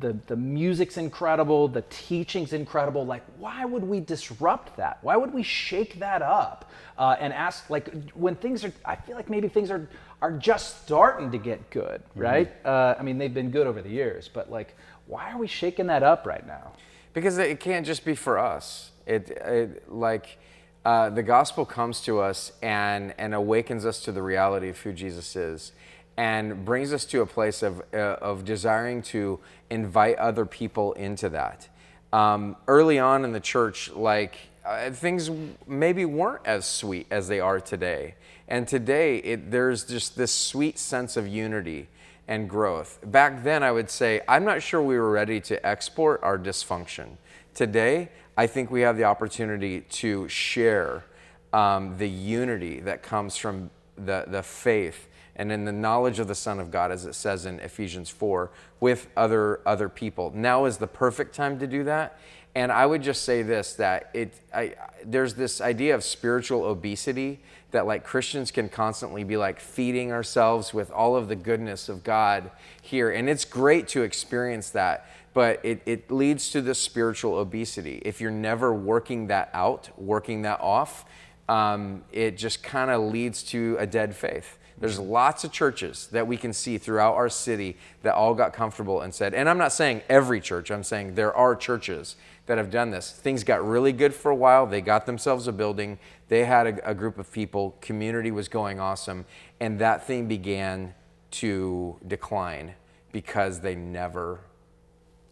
the, 0.00 0.16
the 0.26 0.34
music's 0.34 0.96
incredible, 0.96 1.68
the 1.68 1.82
teaching's 1.82 2.52
incredible. 2.52 3.06
Like, 3.06 3.22
why 3.38 3.64
would 3.64 3.84
we 3.84 4.00
disrupt 4.00 4.76
that? 4.76 4.98
Why 5.02 5.16
would 5.16 5.32
we 5.32 5.44
shake 5.44 6.00
that 6.00 6.20
up 6.20 6.68
uh, 6.98 7.14
and 7.20 7.32
ask, 7.32 7.70
like, 7.70 8.10
when 8.12 8.34
things 8.34 8.64
are, 8.64 8.72
I 8.84 8.96
feel 8.96 9.14
like 9.14 9.30
maybe 9.30 9.48
things 9.48 9.70
are, 9.70 9.88
are 10.20 10.32
just 10.32 10.82
starting 10.82 11.30
to 11.30 11.38
get 11.38 11.70
good, 11.70 12.02
mm-hmm. 12.02 12.20
right? 12.20 12.64
Mm-hmm. 12.64 12.68
Uh, 12.68 13.00
I 13.00 13.02
mean, 13.02 13.18
they've 13.18 13.34
been 13.34 13.50
good 13.50 13.68
over 13.68 13.82
the 13.82 13.90
years, 13.90 14.28
but 14.32 14.50
like, 14.50 14.76
why 15.06 15.30
are 15.30 15.38
we 15.38 15.46
shaking 15.46 15.86
that 15.86 16.02
up 16.02 16.26
right 16.26 16.46
now? 16.46 16.72
Because 17.12 17.38
it 17.38 17.60
can't 17.60 17.86
just 17.86 18.04
be 18.04 18.14
for 18.14 18.38
us. 18.38 18.90
It, 19.06 19.30
it 19.30 19.92
like, 19.92 20.38
uh, 20.84 21.10
the 21.10 21.22
gospel 21.22 21.64
comes 21.64 22.00
to 22.02 22.20
us 22.20 22.52
and, 22.62 23.14
and 23.18 23.34
awakens 23.34 23.86
us 23.86 24.00
to 24.00 24.12
the 24.12 24.22
reality 24.22 24.68
of 24.68 24.78
who 24.78 24.92
Jesus 24.92 25.36
is 25.36 25.72
and 26.16 26.64
brings 26.64 26.92
us 26.92 27.04
to 27.06 27.20
a 27.22 27.26
place 27.26 27.62
of, 27.62 27.82
uh, 27.92 27.96
of 28.20 28.44
desiring 28.44 29.02
to 29.02 29.40
invite 29.70 30.16
other 30.18 30.46
people 30.46 30.92
into 30.94 31.28
that. 31.30 31.68
Um, 32.12 32.56
early 32.68 32.98
on 32.98 33.24
in 33.24 33.32
the 33.32 33.40
church, 33.40 33.90
like 33.90 34.36
uh, 34.64 34.90
things 34.90 35.30
maybe 35.66 36.04
weren't 36.04 36.46
as 36.46 36.64
sweet 36.64 37.06
as 37.10 37.28
they 37.28 37.40
are 37.40 37.60
today. 37.60 38.14
And 38.46 38.68
today, 38.68 39.18
it, 39.18 39.50
there's 39.50 39.84
just 39.84 40.16
this 40.16 40.32
sweet 40.32 40.78
sense 40.78 41.16
of 41.16 41.26
unity 41.26 41.88
and 42.28 42.48
growth. 42.48 42.98
Back 43.04 43.42
then, 43.44 43.62
I 43.62 43.72
would 43.72 43.90
say, 43.90 44.20
I'm 44.28 44.44
not 44.44 44.62
sure 44.62 44.82
we 44.82 44.96
were 44.98 45.10
ready 45.10 45.40
to 45.42 45.66
export 45.66 46.22
our 46.22 46.38
dysfunction. 46.38 47.16
Today, 47.54 48.08
I 48.36 48.46
think 48.46 48.70
we 48.70 48.80
have 48.80 48.96
the 48.96 49.04
opportunity 49.04 49.82
to 49.82 50.28
share 50.28 51.04
um, 51.52 51.96
the 51.98 52.08
unity 52.08 52.80
that 52.80 53.02
comes 53.02 53.36
from 53.36 53.70
the, 53.96 54.24
the 54.26 54.42
faith 54.42 55.08
and 55.36 55.50
in 55.50 55.64
the 55.64 55.72
knowledge 55.72 56.18
of 56.18 56.28
the 56.28 56.34
Son 56.34 56.60
of 56.60 56.70
God, 56.70 56.92
as 56.92 57.06
it 57.06 57.14
says 57.14 57.44
in 57.44 57.58
Ephesians 57.60 58.08
4, 58.08 58.50
with 58.80 59.08
other, 59.16 59.60
other 59.66 59.88
people. 59.88 60.32
Now 60.34 60.64
is 60.64 60.76
the 60.76 60.86
perfect 60.86 61.34
time 61.34 61.58
to 61.58 61.66
do 61.66 61.84
that. 61.84 62.18
And 62.54 62.70
I 62.70 62.86
would 62.86 63.02
just 63.02 63.24
say 63.24 63.42
this 63.42 63.74
that 63.74 64.10
it, 64.14 64.32
I, 64.54 64.74
there's 65.04 65.34
this 65.34 65.60
idea 65.60 65.96
of 65.96 66.04
spiritual 66.04 66.64
obesity 66.64 67.40
that 67.72 67.84
like 67.84 68.04
Christians 68.04 68.52
can 68.52 68.68
constantly 68.68 69.24
be 69.24 69.36
like 69.36 69.58
feeding 69.58 70.12
ourselves 70.12 70.72
with 70.72 70.92
all 70.92 71.16
of 71.16 71.26
the 71.26 71.34
goodness 71.34 71.88
of 71.88 72.04
God 72.04 72.52
here. 72.80 73.10
And 73.10 73.28
it's 73.28 73.44
great 73.44 73.88
to 73.88 74.02
experience 74.02 74.70
that 74.70 75.06
but 75.34 75.58
it, 75.64 75.82
it 75.84 76.10
leads 76.10 76.48
to 76.50 76.62
this 76.62 76.78
spiritual 76.78 77.36
obesity. 77.36 78.00
If 78.04 78.20
you're 78.20 78.30
never 78.30 78.72
working 78.72 79.26
that 79.26 79.50
out, 79.52 79.90
working 79.98 80.42
that 80.42 80.60
off, 80.60 81.04
um, 81.48 82.04
it 82.12 82.36
just 82.36 82.62
kind 82.62 82.90
of 82.90 83.02
leads 83.02 83.42
to 83.44 83.76
a 83.78 83.86
dead 83.86 84.14
faith. 84.14 84.58
There's 84.78 84.98
lots 84.98 85.44
of 85.44 85.52
churches 85.52 86.08
that 86.08 86.26
we 86.26 86.36
can 86.36 86.52
see 86.52 86.78
throughout 86.78 87.14
our 87.14 87.28
city 87.28 87.76
that 88.02 88.14
all 88.14 88.34
got 88.34 88.52
comfortable 88.52 89.02
and 89.02 89.14
said, 89.14 89.32
and 89.32 89.48
I'm 89.48 89.58
not 89.58 89.72
saying 89.72 90.02
every 90.08 90.40
church, 90.40 90.70
I'm 90.70 90.82
saying 90.82 91.14
there 91.14 91.34
are 91.34 91.54
churches 91.54 92.16
that 92.46 92.58
have 92.58 92.70
done 92.70 92.90
this. 92.90 93.12
Things 93.12 93.44
got 93.44 93.66
really 93.66 93.92
good 93.92 94.12
for 94.12 94.30
a 94.30 94.34
while. 94.34 94.66
They 94.66 94.80
got 94.80 95.06
themselves 95.06 95.46
a 95.46 95.52
building, 95.52 95.98
they 96.28 96.44
had 96.44 96.66
a, 96.66 96.90
a 96.90 96.94
group 96.94 97.18
of 97.18 97.30
people, 97.30 97.76
community 97.80 98.30
was 98.30 98.48
going 98.48 98.80
awesome, 98.80 99.26
and 99.60 99.78
that 99.78 100.06
thing 100.06 100.26
began 100.26 100.94
to 101.30 101.96
decline 102.06 102.74
because 103.12 103.60
they 103.60 103.74
never 103.74 104.40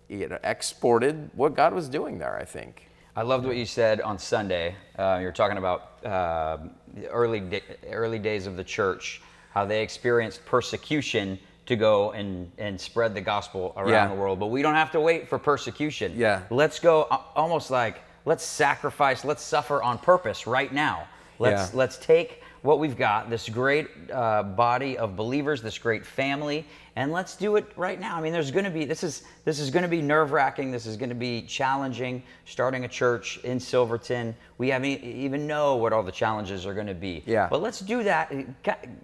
exported 0.09 1.31
what 1.35 1.55
God 1.57 1.75
was 1.75 1.89
doing 1.89 2.19
there, 2.19 2.37
I 2.37 2.45
think. 2.45 2.89
I 3.15 3.23
loved 3.23 3.45
what 3.45 3.57
you 3.57 3.67
said 3.67 4.01
on 4.01 4.19
Sunday. 4.19 4.75
Uh, 4.99 5.19
you 5.21 5.27
were 5.27 5.33
talking 5.33 5.59
about 5.59 6.05
uh, 6.05 6.59
the 6.95 7.09
early, 7.09 7.63
early 7.91 8.19
days 8.19 8.47
of 8.47 8.57
the 8.57 8.65
church, 8.65 9.21
how 9.51 9.67
they 9.67 9.83
experienced 9.83 10.45
persecution 10.47 11.39
to 11.67 11.77
go 11.77 12.13
and, 12.13 12.51
and 12.57 12.81
spread 12.81 13.15
the 13.15 13.21
gospel 13.21 13.75
around 13.77 13.91
Yeah. 13.91 14.09
the 14.09 14.15
world. 14.15 14.41
But 14.41 14.47
we 14.47 14.63
don't 14.63 14.75
have 14.75 14.91
to 14.93 15.01
wait 15.01 15.29
for 15.29 15.39
persecution. 15.39 16.15
Yeah. 16.17 16.43
Let's 16.49 16.79
go 16.79 17.03
almost 17.37 17.71
like, 17.71 18.01
let's 18.25 18.45
sacrifice, 18.45 19.25
let's 19.27 19.43
suffer 19.43 19.83
on 19.83 19.99
purpose 19.99 20.47
right 20.47 20.73
now. 20.73 21.07
Let's, 21.39 21.71
Yeah. 21.73 21.79
let's 21.79 21.99
take 21.99 22.42
what 22.63 22.79
we've 22.79 22.97
got, 22.97 23.29
this 23.29 23.49
great 23.49 23.89
uh, 24.13 24.43
body 24.43 24.97
of 24.97 25.17
believers, 25.17 25.63
this 25.63 25.79
great 25.79 26.07
family, 26.07 26.65
and 26.95 27.11
let's 27.11 27.35
do 27.37 27.57
it 27.57 27.67
right 27.77 27.99
now. 27.99 28.17
I 28.17 28.21
mean, 28.21 28.33
there's 28.33 28.51
going 28.53 28.65
to 28.65 28.71
be 28.71 28.85
this 28.85 29.03
is 29.03 29.25
this 29.45 29.59
is 29.59 29.71
going 29.71 29.83
to 29.83 29.89
be 29.89 30.01
nerve 30.01 30.31
wracking. 30.31 30.71
This 30.71 30.87
is 30.87 30.97
going 30.97 31.09
to 31.09 31.15
be 31.15 31.43
challenging. 31.43 32.23
Starting 32.45 32.85
a 32.85 32.89
church 32.89 33.39
in 33.45 33.59
Silverton, 33.59 34.35
we 34.59 34.69
haven't 34.69 35.03
even 35.03 35.47
know 35.47 35.75
what 35.77 35.93
all 35.93 36.03
the 36.03 36.13
challenges 36.13 36.65
are 36.67 36.75
going 36.75 36.87
to 36.87 36.95
be. 36.95 37.23
Yeah. 37.27 37.49
But 37.51 37.63
let's 37.63 37.81
do 37.81 38.03
that, 38.05 38.33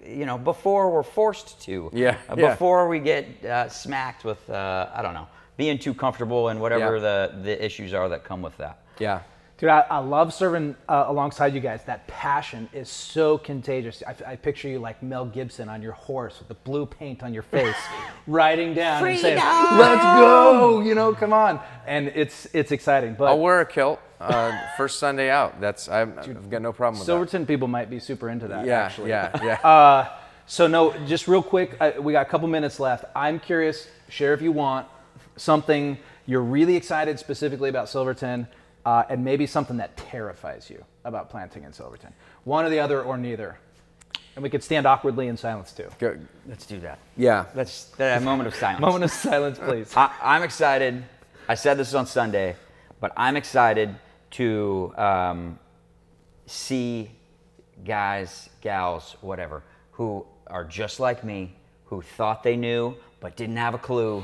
you 0.07 0.27
know, 0.27 0.39
before 0.39 0.91
we're 0.91 1.03
forced 1.03 1.61
to. 1.63 1.91
Yeah, 1.93 2.17
Uh, 2.29 2.37
yeah. 2.39 2.51
Before 2.51 2.89
we 2.89 3.01
get 3.01 3.45
uh, 3.45 3.69
smacked 3.69 4.25
with, 4.25 4.49
uh, 4.51 4.89
I 4.95 5.03
don't 5.03 5.15
know, 5.15 5.27
being 5.57 5.79
too 5.79 5.95
comfortable 5.95 6.49
and 6.49 6.61
whatever 6.61 6.97
Yeah. 6.97 7.01
the 7.29 7.41
the 7.43 7.65
issues 7.65 7.93
are 7.93 8.09
that 8.11 8.23
come 8.23 8.43
with 8.43 8.57
that. 8.59 8.79
Yeah. 9.01 9.21
Dude, 9.59 9.71
I, 9.71 9.81
I 9.91 9.99
love 9.99 10.33
serving 10.33 10.77
uh, 10.89 11.07
alongside 11.09 11.53
you 11.53 11.59
guys. 11.59 11.83
That 11.83 12.07
passion 12.07 12.69
is 12.73 12.89
so 12.89 13.37
contagious. 13.37 14.05
I, 14.07 14.15
I 14.25 14.37
picture 14.37 14.69
you 14.69 14.79
like 14.79 15.03
Mel 15.03 15.27
Gibson 15.27 15.69
on 15.69 15.83
your 15.83 15.95
horse 15.95 16.39
with 16.39 16.47
the 16.47 16.55
blue 16.55 16.87
paint 16.87 17.25
on 17.25 17.35
your 17.35 17.43
face, 17.43 17.75
riding 18.29 18.73
down 18.73 19.05
and 19.05 19.19
saying, 19.19 19.37
"Let's 19.37 20.05
go!" 20.05 20.81
You 20.81 20.95
know, 20.95 21.13
come 21.13 21.33
on. 21.33 21.59
And 21.89 22.07
it's 22.15 22.47
it's 22.53 22.71
exciting. 22.71 23.15
But 23.15 23.25
I'll 23.25 23.41
wear 23.41 23.61
a 23.61 23.67
kilt 23.67 23.99
uh, 24.21 24.57
first 24.77 25.01
Sunday 25.01 25.29
out. 25.29 25.61
That's 25.61 25.89
I've, 25.89 26.17
I've 26.17 26.49
got 26.49 26.63
no 26.63 26.73
problem 26.73 27.01
with 27.01 27.07
Silverton 27.07 27.45
people 27.45 27.67
might 27.67 27.91
be 27.91 27.99
super 27.99 28.29
into 28.31 28.47
that. 28.47 28.61
that. 28.61 28.67
Yeah, 28.67 28.83
actually. 28.83 29.09
yeah, 29.11 29.45
yeah. 29.45 29.59
Uh, 29.69 30.09
so 30.47 30.69
no, 30.69 30.97
just 31.07 31.27
real 31.27 31.43
quick, 31.43 31.77
I, 31.81 31.99
we 31.99 32.13
got 32.13 32.27
a 32.27 32.31
couple 32.31 32.47
minutes 32.47 32.79
left. 32.79 33.05
I'm 33.15 33.41
curious. 33.41 33.89
Share 34.09 34.33
if 34.35 34.41
you 34.41 34.53
want 34.53 34.87
something 35.37 35.99
you're 36.27 36.43
really 36.43 36.77
excited 36.77 37.19
specifically 37.19 37.71
about 37.71 37.89
Silverton, 37.89 38.47
uh, 38.85 39.05
and 39.09 39.25
maybe 39.25 39.47
something 39.47 39.77
that 39.79 39.97
terrifies 39.97 40.71
you 40.71 40.85
about 41.05 41.31
planting 41.31 41.65
in 41.65 41.73
Silverton. 41.73 42.13
One 42.45 42.65
or 42.65 42.71
the 42.71 42.81
other, 42.81 43.03
or 43.03 43.17
neither. 43.17 43.59
And 44.37 44.43
we 44.43 44.51
could 44.51 44.63
stand 44.63 44.87
awkwardly 44.87 45.29
in 45.29 45.37
silence 45.37 45.73
too. 45.73 45.89
Go- 45.99 46.17
Let's 46.47 46.65
do 46.67 46.79
that. 46.81 46.99
Yeah. 47.17 47.47
Let's 47.55 47.85
that 47.97 48.23
moment 48.23 48.47
of 48.47 48.55
silence. 48.65 48.81
Moment 48.81 49.05
of 49.05 49.11
silence, 49.11 49.59
please. 49.59 49.93
I, 49.97 50.15
I'm 50.23 50.43
excited. 50.43 51.03
I 51.49 51.55
said 51.55 51.77
this 51.79 51.93
on 51.95 52.07
Sunday, 52.07 52.57
but 53.01 53.13
I'm 53.17 53.37
excited 53.37 53.95
to 54.33 54.93
um, 54.97 55.59
see 56.47 57.11
guys, 57.85 58.49
gals, 58.61 59.17
whatever, 59.21 59.63
who 59.93 60.25
are 60.47 60.65
just 60.65 61.01
like 61.01 61.25
me, 61.25 61.55
who 61.87 62.03
thought 62.03 62.43
they 62.43 62.57
knew 62.57 62.95
but 63.21 63.37
didn't 63.37 63.57
have 63.57 63.75
a 63.75 63.79
clue, 63.79 64.23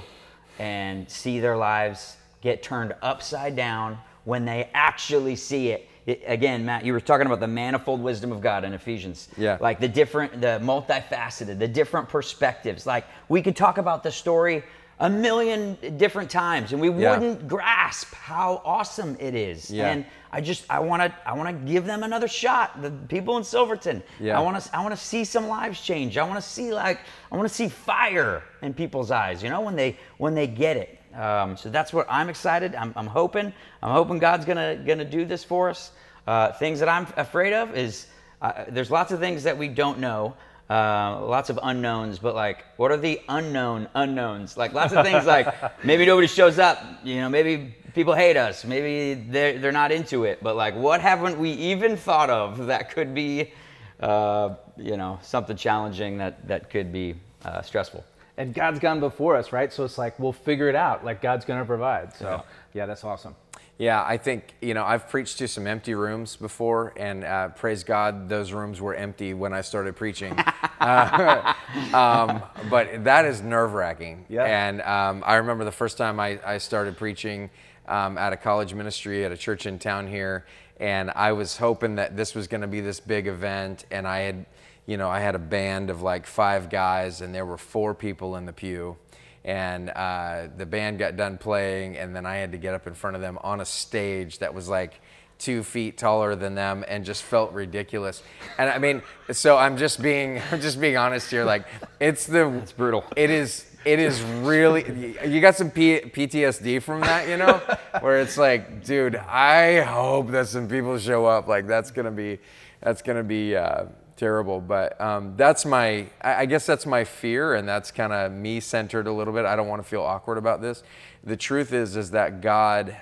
and 0.60 1.10
see 1.10 1.40
their 1.40 1.56
lives 1.56 2.16
get 2.42 2.62
turned 2.62 2.94
upside 3.02 3.56
down 3.56 3.98
when 4.24 4.44
they 4.44 4.68
actually 4.74 5.36
see 5.36 5.68
it. 5.70 5.88
It- 6.06 6.22
again, 6.26 6.64
Matt, 6.64 6.84
you 6.84 6.92
were 6.92 7.00
talking 7.00 7.26
about 7.26 7.40
the 7.40 7.46
manifold 7.48 8.02
wisdom 8.02 8.30
of 8.32 8.40
God 8.40 8.64
in 8.64 8.74
Ephesians. 8.74 9.28
Yeah. 9.38 9.56
Like 9.60 9.80
the 9.80 9.88
different, 9.88 10.40
the 10.40 10.60
multifaceted, 10.62 11.58
the 11.58 11.68
different 11.68 12.08
perspectives. 12.08 12.86
Like 12.86 13.04
we 13.28 13.40
could 13.42 13.56
talk 13.56 13.78
about 13.78 14.02
the 14.02 14.10
story 14.12 14.62
a 15.00 15.10
million 15.10 15.76
different 15.96 16.30
times 16.30 16.72
and 16.72 16.80
we 16.80 16.88
Yeah. 16.90 17.12
wouldn't 17.18 17.48
grasp 17.48 18.14
how 18.14 18.62
awesome 18.64 19.16
it 19.18 19.34
is. 19.34 19.70
Yeah. 19.70 19.90
And 19.90 20.04
I 20.30 20.40
just 20.40 20.64
I 20.70 20.78
want 20.80 21.02
to 21.02 21.12
I 21.26 21.32
want 21.34 21.48
to 21.48 21.72
give 21.72 21.84
them 21.84 22.02
another 22.02 22.28
shot. 22.28 22.80
The 22.82 22.90
people 23.08 23.36
in 23.38 23.44
Silverton. 23.44 24.02
Yeah. 24.20 24.38
I 24.38 24.42
want 24.42 24.60
to 24.62 24.76
I 24.76 24.82
want 24.82 24.94
to 24.94 25.00
see 25.00 25.24
some 25.24 25.48
lives 25.48 25.80
change. 25.80 26.16
I 26.18 26.22
want 26.24 26.36
to 26.36 26.48
see 26.48 26.72
like 26.72 27.00
I 27.32 27.36
want 27.36 27.48
to 27.48 27.54
see 27.54 27.68
fire 27.68 28.42
in 28.62 28.72
people's 28.74 29.10
eyes. 29.10 29.42
You 29.42 29.50
know 29.50 29.62
when 29.62 29.74
they 29.74 29.96
when 30.18 30.34
they 30.34 30.46
get 30.46 30.76
it. 30.76 30.98
Um, 31.16 31.56
so 31.56 31.70
that's 31.70 31.92
what 31.92 32.06
I'm 32.08 32.28
excited. 32.28 32.74
I'm, 32.74 32.92
I'm 32.96 33.06
hoping. 33.06 33.52
I'm 33.82 33.92
hoping 33.92 34.18
God's 34.18 34.44
gonna 34.44 34.76
gonna 34.76 35.04
do 35.04 35.24
this 35.24 35.44
for 35.44 35.70
us. 35.70 35.92
Uh, 36.26 36.52
things 36.52 36.80
that 36.80 36.88
I'm 36.88 37.06
afraid 37.16 37.52
of 37.52 37.76
is 37.76 38.06
uh, 38.40 38.64
there's 38.68 38.90
lots 38.90 39.12
of 39.12 39.20
things 39.20 39.44
that 39.44 39.56
we 39.56 39.68
don't 39.68 39.98
know. 39.98 40.34
Uh, 40.68 41.20
lots 41.26 41.50
of 41.50 41.58
unknowns, 41.62 42.18
but 42.18 42.34
like, 42.34 42.64
what 42.78 42.90
are 42.90 42.96
the 42.96 43.20
unknown 43.28 43.86
unknowns? 43.94 44.56
Like, 44.56 44.72
lots 44.72 44.94
of 44.94 45.04
things 45.04 45.26
like 45.26 45.46
maybe 45.84 46.06
nobody 46.06 46.26
shows 46.26 46.58
up, 46.58 46.82
you 47.04 47.16
know, 47.16 47.28
maybe 47.28 47.74
people 47.94 48.14
hate 48.14 48.38
us, 48.38 48.64
maybe 48.64 49.20
they're, 49.28 49.58
they're 49.58 49.72
not 49.72 49.92
into 49.92 50.24
it, 50.24 50.42
but 50.42 50.56
like, 50.56 50.74
what 50.74 51.02
haven't 51.02 51.38
we 51.38 51.50
even 51.50 51.98
thought 51.98 52.30
of 52.30 52.66
that 52.66 52.90
could 52.90 53.14
be, 53.14 53.52
uh, 54.00 54.54
you 54.78 54.96
know, 54.96 55.18
something 55.20 55.54
challenging 55.54 56.16
that, 56.16 56.48
that 56.48 56.70
could 56.70 56.90
be 56.90 57.14
uh, 57.44 57.60
stressful? 57.60 58.02
And 58.36 58.54
God's 58.54 58.80
gone 58.80 59.00
before 59.00 59.36
us, 59.36 59.52
right? 59.52 59.72
So 59.72 59.84
it's 59.84 59.98
like 59.98 60.18
we'll 60.18 60.32
figure 60.32 60.68
it 60.68 60.74
out. 60.74 61.04
Like 61.04 61.22
God's 61.22 61.44
going 61.44 61.60
to 61.60 61.66
provide. 61.66 62.14
So 62.14 62.42
yeah, 62.72 62.86
that's 62.86 63.04
awesome. 63.04 63.34
Yeah, 63.76 64.04
I 64.04 64.18
think, 64.18 64.54
you 64.62 64.72
know, 64.72 64.84
I've 64.84 65.08
preached 65.08 65.38
to 65.38 65.48
some 65.48 65.66
empty 65.66 65.94
rooms 65.94 66.36
before, 66.36 66.92
and 66.96 67.24
uh, 67.24 67.48
praise 67.48 67.82
God, 67.82 68.28
those 68.28 68.52
rooms 68.52 68.80
were 68.80 68.94
empty 68.94 69.34
when 69.34 69.52
I 69.52 69.62
started 69.62 69.96
preaching. 69.96 70.38
Uh, 70.78 71.54
um, 71.92 72.42
but 72.70 73.02
that 73.02 73.24
is 73.24 73.42
nerve 73.42 73.74
wracking. 73.74 74.26
Yeah. 74.28 74.44
And 74.44 74.80
um, 74.82 75.24
I 75.26 75.36
remember 75.36 75.64
the 75.64 75.72
first 75.72 75.98
time 75.98 76.20
I, 76.20 76.38
I 76.46 76.58
started 76.58 76.96
preaching 76.96 77.50
um, 77.88 78.16
at 78.16 78.32
a 78.32 78.36
college 78.36 78.74
ministry 78.74 79.24
at 79.24 79.32
a 79.32 79.36
church 79.36 79.66
in 79.66 79.80
town 79.80 80.06
here, 80.06 80.46
and 80.78 81.10
I 81.10 81.32
was 81.32 81.56
hoping 81.56 81.96
that 81.96 82.16
this 82.16 82.34
was 82.36 82.46
going 82.46 82.60
to 82.60 82.68
be 82.68 82.80
this 82.80 83.00
big 83.00 83.26
event, 83.26 83.86
and 83.90 84.06
I 84.06 84.20
had, 84.20 84.46
you 84.86 84.96
know, 84.96 85.08
I 85.08 85.20
had 85.20 85.34
a 85.34 85.38
band 85.38 85.90
of 85.90 86.02
like 86.02 86.26
five 86.26 86.68
guys, 86.68 87.20
and 87.20 87.34
there 87.34 87.46
were 87.46 87.56
four 87.56 87.94
people 87.94 88.36
in 88.36 88.44
the 88.44 88.52
pew. 88.52 88.96
And 89.44 89.90
uh, 89.90 90.48
the 90.56 90.64
band 90.64 90.98
got 90.98 91.16
done 91.16 91.36
playing 91.36 91.98
and 91.98 92.16
then 92.16 92.24
i 92.24 92.36
had 92.36 92.52
to 92.52 92.58
get 92.58 92.72
up 92.72 92.86
in 92.86 92.94
front 92.94 93.14
of 93.14 93.20
them 93.20 93.38
on 93.44 93.60
a 93.60 93.64
stage 93.66 94.38
that 94.38 94.54
was 94.54 94.70
like 94.70 95.02
two 95.38 95.62
feet 95.62 95.98
taller 95.98 96.34
than 96.34 96.54
them 96.54 96.82
and 96.88 97.04
just 97.04 97.22
felt 97.22 97.52
ridiculous. 97.52 98.22
And 98.56 98.70
i 98.70 98.78
mean 98.78 99.02
so 99.32 99.58
i'm 99.58 99.76
just 99.76 100.00
being 100.00 100.40
i'm 100.50 100.62
just 100.62 100.80
being 100.80 100.96
honest 100.96 101.30
here 101.30 101.44
like 101.44 101.66
it's 102.00 102.26
the 102.26 102.48
it's 102.56 102.72
brutal. 102.72 103.04
it 103.16 103.28
is 103.28 103.66
it 103.84 103.98
is 103.98 104.22
really 104.22 105.12
you 105.28 105.42
got 105.42 105.56
some 105.56 105.70
P- 105.70 106.00
ptsd 106.00 106.82
from 106.82 107.02
that 107.02 107.28
you 107.28 107.36
know? 107.36 107.60
Where 108.00 108.20
it's 108.20 108.38
like 108.38 108.82
dude 108.82 109.16
i 109.16 109.82
hope 109.82 110.30
that 110.30 110.48
some 110.48 110.68
people 110.68 110.98
show 110.98 111.26
up. 111.26 111.48
Like 111.48 111.66
that's 111.66 111.90
gonna 111.90 112.10
be 112.10 112.38
that's 112.80 113.02
gonna 113.02 113.24
be 113.24 113.56
uh, 113.56 113.86
terrible 114.16 114.60
but 114.60 115.00
um, 115.00 115.34
that's 115.36 115.64
my 115.64 116.06
I, 116.20 116.46
guess 116.46 116.66
that's 116.66 116.86
my 116.86 117.04
fear 117.04 117.54
and 117.54 117.68
that's 117.68 117.90
kind 117.90 118.12
of 118.12 118.32
me 118.32 118.60
centered 118.60 119.06
a 119.06 119.12
little 119.12 119.34
bit. 119.34 119.44
I 119.44 119.56
don't 119.56 119.68
want 119.68 119.82
to 119.82 119.88
feel 119.88 120.02
awkward 120.02 120.38
about 120.38 120.62
this. 120.62 120.82
The 121.24 121.36
truth 121.36 121.72
is 121.72 121.96
is 121.96 122.12
that 122.12 122.40
god 122.40 122.96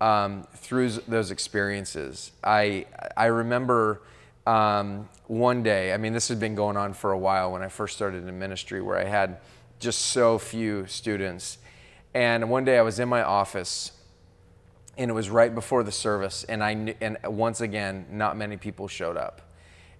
um, 0.00 0.46
through 0.54 0.90
those 1.08 1.30
experiences 1.30 2.32
i 2.44 2.86
i 3.16 3.26
remember 3.26 4.02
um, 4.46 5.08
one 5.26 5.62
day 5.62 5.92
i 5.92 5.96
mean 5.96 6.12
this 6.12 6.28
had 6.28 6.38
been 6.38 6.54
going 6.54 6.76
on 6.76 6.92
for 6.92 7.12
a 7.12 7.18
while 7.18 7.52
when 7.52 7.62
i 7.62 7.68
first 7.68 7.96
started 7.96 8.26
in 8.26 8.38
ministry 8.38 8.80
where 8.80 8.98
i 8.98 9.04
had 9.04 9.38
just 9.78 10.06
so 10.06 10.38
few 10.38 10.86
students. 10.86 11.58
And 12.14 12.48
one 12.48 12.64
day 12.64 12.78
i 12.78 12.82
was 12.82 12.98
in 12.98 13.08
my 13.08 13.22
office 13.22 13.92
and 14.96 15.10
it 15.10 15.14
was 15.14 15.28
right 15.28 15.54
before 15.54 15.82
the 15.82 15.92
service 15.92 16.44
and 16.44 16.64
i 16.64 16.74
kn- 16.74 16.94
and 17.00 17.18
once 17.24 17.60
again 17.60 18.06
not 18.10 18.36
many 18.36 18.56
people 18.56 18.88
showed 18.88 19.16
up 19.16 19.45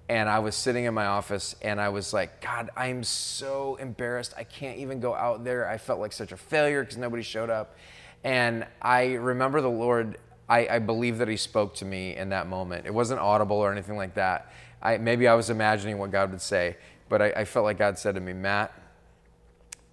and 0.08 0.28
i 0.28 0.38
was 0.38 0.54
sitting 0.54 0.84
in 0.84 0.94
my 0.94 1.06
office 1.06 1.56
and 1.62 1.80
i 1.80 1.88
was 1.88 2.12
like 2.12 2.40
god 2.40 2.70
i'm 2.76 3.02
so 3.02 3.76
embarrassed. 3.76 4.34
I 4.36 4.44
can't 4.44 4.78
even 4.78 5.00
go 5.00 5.14
out 5.14 5.44
there. 5.44 5.68
I 5.68 5.78
felt 5.78 6.00
like 6.00 6.12
such 6.12 6.32
a 6.32 6.36
failure 6.36 6.82
because 6.82 6.96
nobody 6.96 7.22
showed 7.22 7.50
up. 7.50 7.76
And 8.24 8.66
i 8.80 9.14
remember 9.14 9.60
the 9.60 9.70
lord 9.70 10.18
I, 10.48 10.68
I 10.68 10.78
believe 10.78 11.18
that 11.18 11.28
he 11.28 11.36
spoke 11.36 11.74
to 11.76 11.84
me 11.84 12.14
in 12.14 12.28
that 12.28 12.46
moment. 12.46 12.86
It 12.86 12.94
wasn't 12.94 13.18
audible 13.18 13.56
or 13.56 13.72
anything 13.72 13.96
like 13.96 14.14
that. 14.14 14.52
I, 14.80 14.98
maybe 14.98 15.26
i 15.26 15.34
was 15.34 15.50
imagining 15.50 15.98
what 15.98 16.10
god 16.10 16.30
would 16.30 16.42
say 16.42 16.76
but 17.08 17.22
I, 17.22 17.26
I 17.30 17.44
felt 17.44 17.64
like 17.64 17.78
god 17.78 17.98
said 17.98 18.14
to 18.14 18.20
me 18.20 18.32
matt 18.32 18.72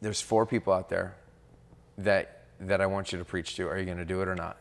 there's 0.02 0.22
four 0.22 0.46
people 0.46 0.74
out 0.74 0.90
there 0.90 1.16
that 1.98 2.44
that 2.68 2.82
I 2.82 2.86
want 2.86 3.12
you 3.12 3.20
to 3.20 3.26
preach 3.26 3.56
to. 3.56 3.68
Are 3.68 3.78
you 3.78 3.86
going 3.86 3.98
to 3.98 4.06
do 4.06 4.22
it 4.22 4.28
or 4.28 4.36
not? 4.36 4.58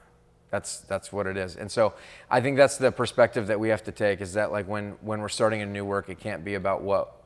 That's 0.53 0.81
that's 0.81 1.11
what 1.11 1.27
it 1.27 1.39
is. 1.39 1.57
And 1.57 1.73
so 1.73 1.95
I 2.31 2.43
think 2.43 2.59
that's 2.59 2.77
the 2.77 2.93
perspective 2.93 3.47
that 3.47 3.59
we 3.59 3.71
have 3.71 3.83
to 3.85 3.93
take 3.93 4.21
is 4.21 4.35
that 4.35 4.53
like 4.53 4.69
when 4.69 4.99
when 5.01 5.23
we're 5.23 5.31
starting 5.31 5.63
a 5.63 5.67
new 5.67 5.85
work, 5.85 6.11
it 6.11 6.21
can't 6.21 6.45
be 6.45 6.55
about 6.55 6.83
what 6.83 7.17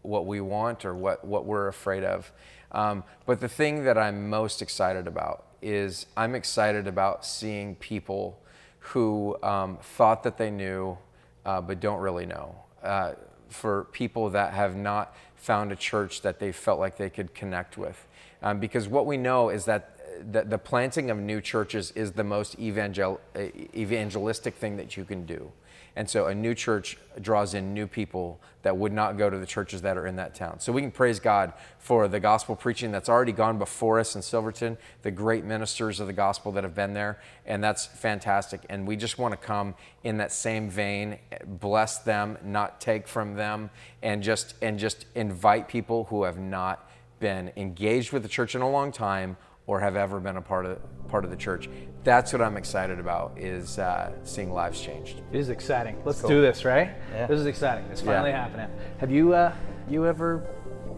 what 0.00 0.24
we 0.24 0.40
want 0.40 0.86
or 0.86 0.94
what 0.94 1.22
what 1.22 1.44
we're 1.44 1.68
afraid 1.68 2.04
of. 2.04 2.32
Um, 2.72 3.04
but 3.26 3.38
the 3.40 3.48
thing 3.48 3.84
that 3.84 3.98
I'm 3.98 4.30
most 4.30 4.62
excited 4.62 5.06
about 5.06 5.44
is 5.60 6.06
I'm 6.16 6.34
excited 6.34 6.86
about 6.86 7.26
seeing 7.26 7.74
people 7.74 8.40
who 8.78 9.36
um, 9.42 9.76
thought 9.82 10.22
that 10.22 10.38
they 10.38 10.50
knew 10.50 10.96
uh, 11.44 11.60
but 11.60 11.80
don't 11.80 12.00
really 12.00 12.24
know. 12.24 12.54
Uh, 12.82 13.12
for 13.50 13.84
people 13.92 14.30
that 14.30 14.54
have 14.54 14.74
not 14.74 15.14
found 15.36 15.70
a 15.70 15.76
church 15.76 16.22
that 16.22 16.38
they 16.38 16.52
felt 16.52 16.80
like 16.80 16.96
they 16.96 17.10
could 17.10 17.34
connect 17.34 17.76
with. 17.76 18.06
Um, 18.42 18.58
because 18.58 18.88
what 18.88 19.04
we 19.04 19.18
know 19.18 19.50
is 19.50 19.66
that 19.66 19.99
the, 20.30 20.42
the 20.42 20.58
planting 20.58 21.10
of 21.10 21.18
new 21.18 21.40
churches 21.40 21.92
is 21.92 22.12
the 22.12 22.24
most 22.24 22.58
evangel- 22.58 23.20
evangelistic 23.36 24.54
thing 24.54 24.76
that 24.76 24.96
you 24.96 25.04
can 25.04 25.26
do. 25.26 25.52
And 25.96 26.08
so 26.08 26.26
a 26.26 26.34
new 26.34 26.54
church 26.54 26.98
draws 27.20 27.54
in 27.54 27.74
new 27.74 27.86
people 27.86 28.40
that 28.62 28.76
would 28.76 28.92
not 28.92 29.18
go 29.18 29.28
to 29.28 29.38
the 29.38 29.46
churches 29.46 29.82
that 29.82 29.96
are 29.96 30.06
in 30.06 30.16
that 30.16 30.34
town. 30.34 30.60
So 30.60 30.72
we 30.72 30.82
can 30.82 30.92
praise 30.92 31.18
God 31.18 31.52
for 31.78 32.06
the 32.06 32.20
gospel 32.20 32.54
preaching 32.54 32.92
that's 32.92 33.08
already 33.08 33.32
gone 33.32 33.58
before 33.58 33.98
us 33.98 34.14
in 34.14 34.22
Silverton, 34.22 34.78
the 35.02 35.10
great 35.10 35.44
ministers 35.44 35.98
of 35.98 36.06
the 36.06 36.12
gospel 36.12 36.52
that 36.52 36.64
have 36.64 36.74
been 36.74 36.94
there, 36.94 37.20
and 37.44 37.62
that's 37.62 37.86
fantastic. 37.86 38.60
And 38.68 38.86
we 38.86 38.96
just 38.96 39.18
want 39.18 39.32
to 39.32 39.36
come 39.36 39.74
in 40.04 40.18
that 40.18 40.32
same 40.32 40.70
vein, 40.70 41.18
bless 41.44 41.98
them, 41.98 42.38
not 42.44 42.80
take 42.80 43.08
from 43.08 43.34
them, 43.34 43.70
and 44.02 44.22
just 44.22 44.54
and 44.62 44.78
just 44.78 45.06
invite 45.14 45.68
people 45.68 46.04
who 46.04 46.22
have 46.22 46.38
not 46.38 46.88
been 47.18 47.52
engaged 47.56 48.12
with 48.12 48.22
the 48.22 48.28
church 48.28 48.54
in 48.54 48.62
a 48.62 48.70
long 48.70 48.92
time 48.92 49.36
or 49.70 49.78
have 49.78 49.94
ever 49.94 50.18
been 50.18 50.36
a 50.36 50.42
part 50.42 50.66
of 50.66 50.78
part 51.06 51.24
of 51.24 51.30
the 51.30 51.36
church. 51.36 51.68
That's 52.02 52.32
what 52.32 52.42
I'm 52.42 52.56
excited 52.56 52.98
about 52.98 53.34
is 53.36 53.78
uh, 53.78 54.10
seeing 54.24 54.50
lives 54.52 54.80
changed. 54.80 55.22
It 55.32 55.38
is 55.38 55.48
exciting. 55.48 55.96
Let's 56.04 56.22
do 56.22 56.40
this, 56.40 56.64
right? 56.64 56.90
Yeah. 57.12 57.26
This 57.28 57.38
is 57.38 57.46
exciting. 57.46 57.84
It's 57.92 58.00
finally 58.00 58.30
Yeah. 58.30 58.42
happening. 58.44 58.68
Have 58.98 59.12
you 59.12 59.32
uh, 59.32 59.52
you 59.88 60.06
ever 60.06 60.44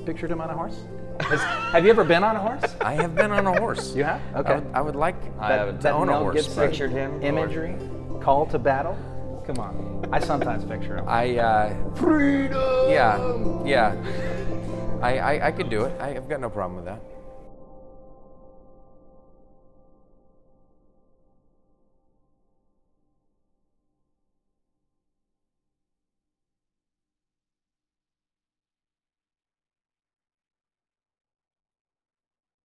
pictured 0.06 0.30
him 0.30 0.40
on 0.40 0.48
a 0.48 0.54
horse? 0.54 0.78
Has- 1.20 1.40
have 1.74 1.84
you 1.84 1.90
ever 1.90 2.02
been 2.04 2.24
on 2.24 2.34
a 2.36 2.40
horse? 2.40 2.74
I 2.80 2.94
have 2.94 3.14
been 3.14 3.30
on 3.30 3.46
a 3.46 3.58
horse. 3.60 3.94
You 3.94 4.04
have? 4.04 4.22
I 4.34 4.38
Okay. 4.38 4.54
would, 4.54 4.66
I 4.74 4.80
would 4.80 4.96
like 4.96 5.16
I 5.38 5.48
that, 5.50 5.58
haven't. 5.58 5.76
to 5.76 5.82
That 5.82 5.92
own 5.94 6.08
a 6.08 6.12
Mel 6.12 6.20
horse. 6.22 6.34
Gibson 6.36 6.54
but 6.56 6.70
Pictured 6.70 6.90
him, 6.92 7.14
or- 7.16 7.22
Imagery, 7.22 7.74
call 8.22 8.46
to 8.46 8.58
battle. 8.58 8.96
Come 9.46 9.58
on. 9.58 10.08
I 10.12 10.18
sometimes 10.20 10.64
picture 10.64 10.96
him. 10.96 11.04
I 11.08 11.36
uh, 11.36 11.94
Freedom. 11.96 12.90
yeah 12.90 13.18
yeah. 13.66 14.98
I, 15.02 15.18
I 15.18 15.46
I 15.48 15.52
could 15.52 15.68
do 15.68 15.84
it. 15.84 16.00
I, 16.00 16.16
I've 16.16 16.28
got 16.28 16.40
no 16.40 16.48
problem 16.48 16.76
with 16.76 16.86
that. 16.86 17.00